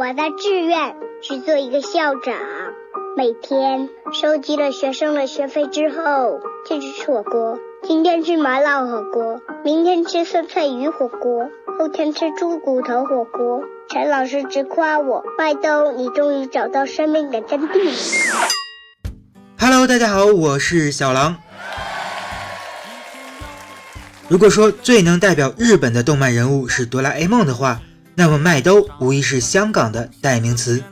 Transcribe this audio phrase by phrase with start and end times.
[0.00, 2.34] 我的志愿是做一个校长，
[3.18, 7.58] 每天收集了学生的学费之后，就去吃火锅。
[7.82, 13.62] 今天吃麻辣火锅，明天吃酸菜鱼火锅，后天吃猪骨头火锅。
[13.90, 17.92] 陈老师直夸我：“麦兜，你终于找到生命的真谛。”
[19.60, 21.36] Hello，大家好，我是小狼。
[24.28, 27.82] 如果说最能代表日本的动漫人物是哆啦 A 梦的话，
[28.20, 30.84] 那么麦兜无疑是香港的代名词。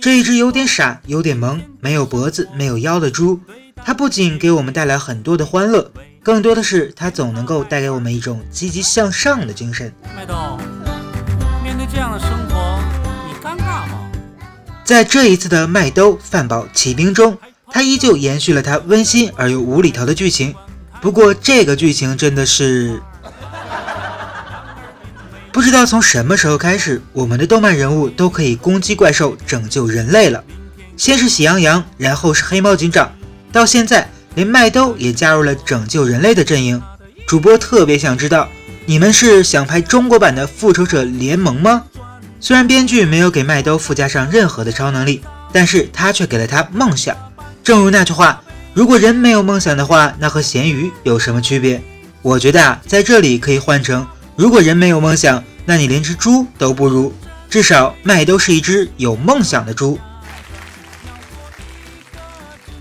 [0.00, 3.38] 这一只有点傻、有点萌、没有脖子、没有腰的猪，
[3.84, 5.92] 它不仅给我们带来很多的欢乐，
[6.22, 9.92] 更多的是它总能够带给我们一种积极向上的精神。
[10.16, 10.58] 麦兜，
[11.62, 12.80] 面对这样的生活，
[13.28, 14.10] 你尴尬吗？
[14.82, 17.36] 在这一次的麦兜饭堡骑兵中，
[17.70, 20.54] 它依旧延续了它温馨而又无厘头的剧情。
[21.02, 22.98] 不过这个剧情真的是
[25.56, 30.44] 不知道从什么时候开始，我们的动漫人物都可以攻击怪兽、拯救人类了。
[30.98, 33.10] 先是喜羊羊，然后是黑猫警长，
[33.50, 36.82] 到现在连麦兜也加入了拯救人类的阵营。
[37.26, 38.46] 主播特别想知道，
[38.84, 41.84] 你们是想拍中国版的复仇者联盟吗？
[42.38, 45.22] 虽然编剧没有给麦兜附加上任何的超能力，
[45.54, 47.16] 但是他却给了他梦想。
[47.64, 48.42] 正如那句话。
[48.74, 51.82] 如果人没有梦想的话，那和咸鱼有什么区别？
[52.20, 57.12] 我觉得啊，在这里可以换成：如果人没有梦想，那你连只猪都不如。
[57.48, 59.98] 至少麦兜是一只有梦想的猪。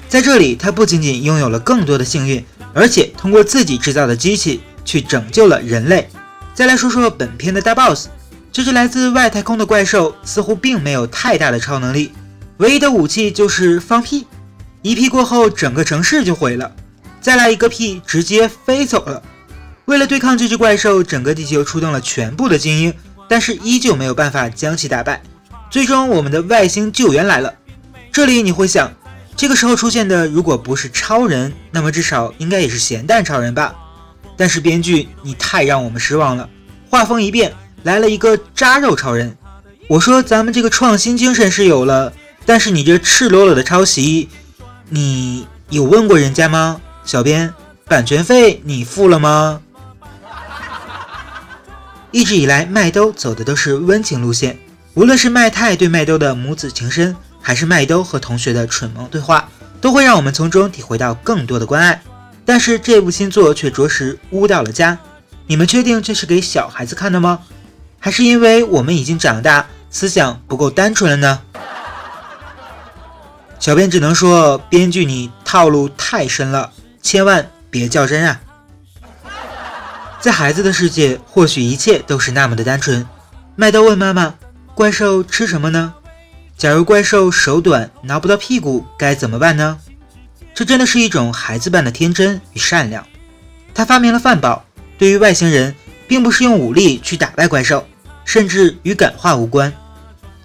[0.10, 6.10] 在这里，他不仅仅拥有了更多的幸运，而且通过自己制造的机器去拯救了人类。
[6.54, 8.08] 再来说说本片的大 boss，
[8.52, 12.12] 这只来自外太空的怪兽似乎并没有太大的超能力，
[12.58, 14.28] 唯一的武器就是放屁。
[14.82, 16.72] 一屁过后，整个城市就毁了。
[17.22, 19.22] 再来一个屁，直接飞走了。
[19.86, 22.94] 为了对抗这只怪兽，整个地球出动了全部的精英，
[23.30, 25.22] 但是依旧没有办法将其打败。
[25.70, 27.54] 最终，我们的外星救援来了。
[28.12, 28.92] 这里你会想，
[29.36, 33.76] 这个时候出现的如果不是超人，那么至少应该也是咸蛋超人吧？
[34.36, 36.50] 但是编剧，你太让我们失望了。
[36.90, 37.54] 画风一变，
[37.84, 39.38] 来了一个扎肉超人。
[39.88, 42.12] 我说咱们这个创新精神是有了，
[42.46, 44.30] 但是你这赤裸裸的抄袭。
[44.90, 46.82] 你有问过人家吗？
[47.04, 47.54] 小编，
[47.88, 49.62] 版权费你付了吗？
[52.16, 54.58] 一直以来，麦兜走的都是温情路线，
[54.94, 59.50] 无论是麦太对麦兜的母子情深，还是麦兜和同学的蠢萌对话，
[59.82, 62.02] 都会让我们从中体会到更多的关爱。
[62.46, 64.98] 但是这部新作却着实污掉了家。
[65.46, 67.42] 你们确定这是给小孩子看的吗？
[68.00, 71.42] 还是因为我们已经长大，思想不够单纯了呢？
[73.60, 76.72] 小编只能说，编剧你套路太深了，
[77.02, 78.40] 千万别较真啊！
[80.26, 83.08] 在孩子的世界，或许一切都是那么的单纯。
[83.56, 84.34] 麦兜问妈妈
[84.74, 85.94] ：“怪兽吃什么呢？
[86.58, 89.78] 假如怪兽手短，挠不到屁股，该怎么办呢？”
[90.56, 93.06] 这真的是一种孩子般的天真与善良。
[93.72, 94.66] 他发明了饭宝，
[94.98, 95.76] 对于外星人，
[96.08, 97.86] 并不是用武力去打败怪兽，
[98.26, 99.72] 甚至与感化无关，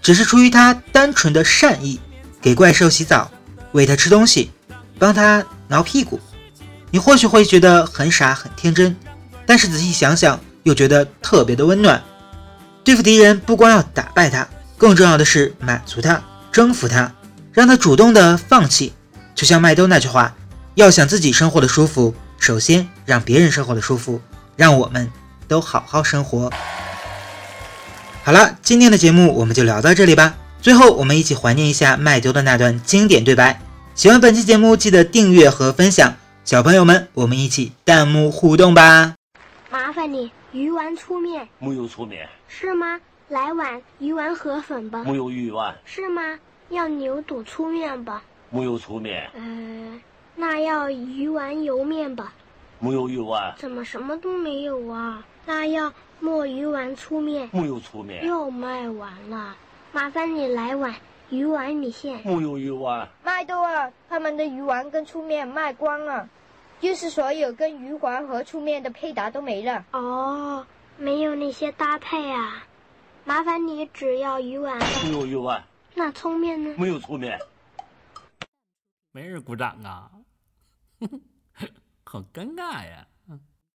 [0.03, 1.99] 只是出于他单纯的善意。
[2.43, 3.31] 给怪兽洗澡，
[3.73, 4.51] 喂它吃东西，
[4.99, 6.21] 帮它挠屁股，
[6.91, 8.95] 你或许会觉得很傻很天真，
[9.51, 12.01] 但是仔细想想又觉得特别的温暖。
[12.85, 14.47] 对付敌人不光要打败他，
[14.79, 16.23] 更重要的是满足他，
[16.53, 17.13] 征服他，
[17.53, 18.93] 让他主动的放弃。
[19.35, 20.37] 就像麦兜那句话：
[20.77, 24.21] 要想自己生活的舒服，首先让别人生活的舒服，
[24.55, 25.11] 让我们
[25.49, 26.49] 都好好生活。
[28.23, 30.37] 好了，今天的节目我们就聊到这里吧。
[30.63, 33.61] 最后，我们一起怀念一下麦兜的那段经典对白。
[33.97, 36.15] 喜欢本期节目，记得订阅和分享。
[36.45, 39.20] 小朋友们，我们一起弹幕互动吧！
[39.71, 41.49] 麻烦你，鱼丸粗面。
[41.61, 42.29] 木有粗面。
[42.49, 43.01] 是吗？
[43.29, 45.05] 来碗鱼丸河粉吧。
[45.05, 45.77] 木有鱼丸。
[45.85, 46.41] 是吗？
[46.71, 48.25] 要牛肚粗面吧。
[48.51, 49.31] 木有粗面。
[49.33, 50.01] 呃，
[50.35, 52.33] 那要鱼丸油面吧。
[52.81, 53.55] 木有鱼丸。
[53.59, 55.25] 怎么什么都没有啊？
[55.47, 57.49] 那要墨鱼丸粗面。
[57.53, 58.27] 木有粗面。
[58.27, 59.55] 又卖完了。
[59.93, 60.93] 麻烦你来碗
[61.29, 62.21] 鱼丸米线。
[62.25, 63.09] 木有鱼丸。
[63.23, 66.29] 麦兜啊，他们的鱼丸跟粗面卖光了，
[66.81, 69.85] 就是所有跟鱼丸和粗面的配搭都没了。
[69.93, 70.67] 哦，
[70.97, 72.67] 没有那些搭配啊。
[73.25, 74.79] 麻烦你只要鱼丸。
[75.05, 75.63] 没有鱼丸。
[75.95, 76.75] 那粗面呢？
[76.79, 77.39] 没有粗面。
[79.13, 80.11] 没人鼓掌啊，
[82.05, 83.07] 好尴尬呀。